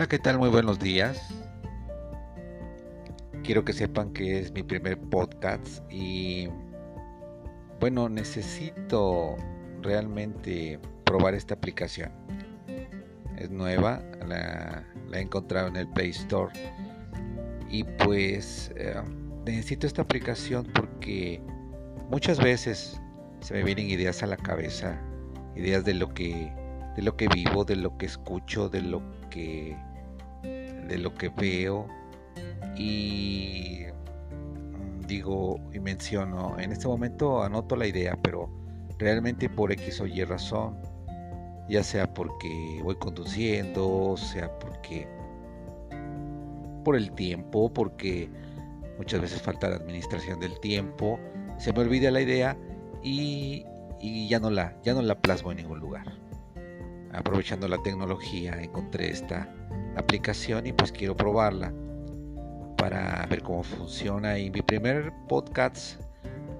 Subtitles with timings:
[0.00, 0.38] Hola, ¿qué tal?
[0.38, 1.28] Muy buenos días.
[3.44, 6.48] Quiero que sepan que es mi primer podcast y
[7.80, 9.36] bueno, necesito
[9.82, 12.12] realmente probar esta aplicación.
[13.36, 16.50] Es nueva, la, he encontrado en el Play Store
[17.68, 18.94] y pues eh,
[19.44, 21.42] necesito esta aplicación porque
[22.08, 22.98] muchas veces
[23.40, 24.98] se me vienen ideas a la cabeza,
[25.56, 26.50] ideas de lo que
[26.96, 29.76] de lo que vivo, de lo que escucho, de lo que
[30.90, 31.86] de lo que veo
[32.76, 33.84] y
[34.32, 38.50] mm, digo y menciono, en este momento anoto la idea, pero
[38.98, 40.76] realmente por X o Y razón,
[41.68, 45.08] ya sea porque voy conduciendo, sea porque
[46.84, 48.28] por el tiempo, porque
[48.98, 51.20] muchas veces falta la administración del tiempo,
[51.58, 52.56] se me olvida la idea
[53.02, 53.64] y,
[54.00, 56.12] y ya no la ya no la plasmo en ningún lugar.
[57.12, 59.52] Aprovechando la tecnología encontré esta
[59.96, 61.72] aplicación y pues quiero probarla
[62.76, 66.00] para ver cómo funciona y mi primer podcast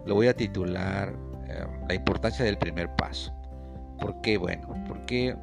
[0.06, 1.14] lo voy a titular
[1.48, 3.32] eh, la importancia del primer paso
[4.00, 4.36] ¿por qué?
[4.36, 5.36] bueno porque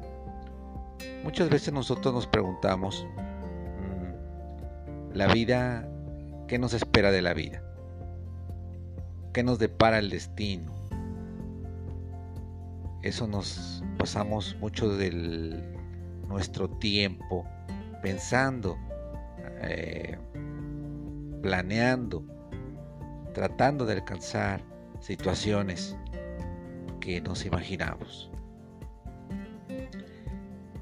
[1.24, 3.06] muchas veces nosotros nos preguntamos
[3.80, 5.88] mm, la vida
[6.46, 7.62] ¿qué nos espera de la vida?
[9.32, 10.72] ¿qué nos depara el destino?
[13.02, 15.10] eso nos pasamos mucho de
[16.28, 17.46] nuestro tiempo
[18.02, 18.76] pensando,
[19.62, 20.18] eh,
[21.42, 22.24] planeando,
[23.34, 24.62] tratando de alcanzar
[25.00, 25.96] situaciones
[27.00, 28.30] que nos imaginamos.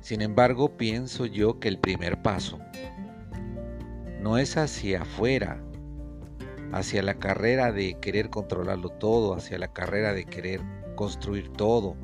[0.00, 2.58] Sin embargo, pienso yo que el primer paso
[4.20, 5.60] no es hacia afuera,
[6.72, 10.60] hacia la carrera de querer controlarlo todo, hacia la carrera de querer
[10.96, 11.96] construir todo,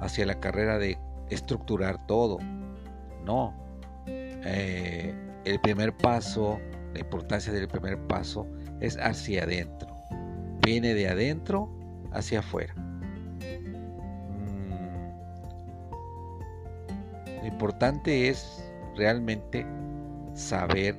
[0.00, 2.38] hacia la carrera de estructurar todo.
[3.24, 3.69] No.
[4.44, 6.60] Eh, el primer paso,
[6.94, 8.46] la importancia del primer paso
[8.80, 9.88] es hacia adentro.
[10.64, 11.70] Viene de adentro
[12.12, 12.74] hacia afuera.
[12.74, 13.00] Mm.
[17.42, 18.64] Lo importante es
[18.96, 19.66] realmente
[20.34, 20.96] saber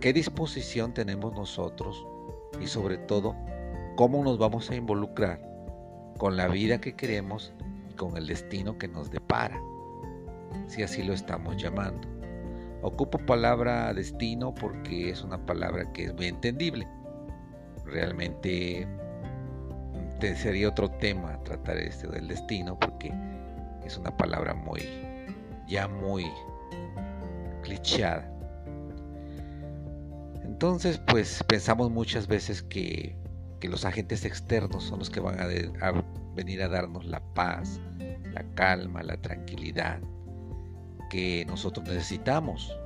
[0.00, 2.06] qué disposición tenemos nosotros
[2.60, 3.34] y sobre todo
[3.96, 5.40] cómo nos vamos a involucrar
[6.18, 7.52] con la vida que queremos
[7.90, 9.60] y con el destino que nos depara,
[10.66, 12.13] si así lo estamos llamando.
[12.84, 16.86] Ocupo palabra destino porque es una palabra que es muy entendible.
[17.86, 23.10] Realmente mm, sería otro tema tratar este del destino porque
[23.86, 24.82] es una palabra muy
[25.66, 26.30] ya muy
[27.62, 28.30] clichada.
[30.44, 33.16] Entonces, pues pensamos muchas veces que
[33.62, 35.46] los agentes externos son los que van a,
[36.34, 37.80] venir a darnos la paz,
[38.30, 40.00] la calma, la tranquilidad
[41.08, 42.76] que nosotros necesitamos,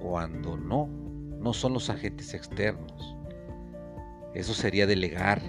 [0.00, 0.88] cuando no,
[1.38, 3.16] no son los agentes externos.
[4.34, 5.40] Eso sería delegar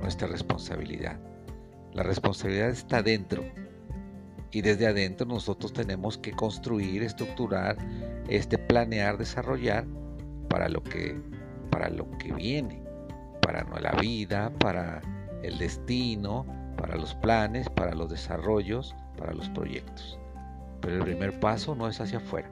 [0.00, 1.18] nuestra responsabilidad.
[1.92, 3.44] La responsabilidad está dentro
[4.50, 7.76] y desde adentro nosotros tenemos que construir, estructurar,
[8.28, 9.84] este planear, desarrollar
[10.48, 11.20] para lo que
[11.70, 12.88] para lo que viene
[13.48, 15.00] para la vida, para
[15.42, 16.44] el destino,
[16.76, 20.18] para los planes, para los desarrollos, para los proyectos.
[20.80, 22.50] Pero el primer paso no es hacia afuera,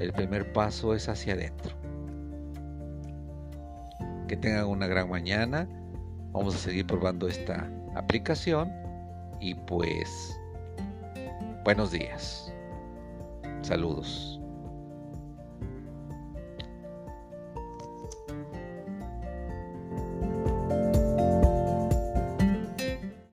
[0.00, 1.76] el primer paso es hacia adentro.
[4.28, 5.68] Que tengan una gran mañana,
[6.32, 8.72] vamos a seguir probando esta aplicación
[9.40, 10.38] y pues
[11.64, 12.52] buenos días.
[13.62, 14.35] Saludos.